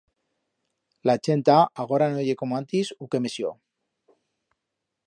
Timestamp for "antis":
2.63-2.93